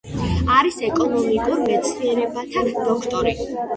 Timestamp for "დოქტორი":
2.89-3.37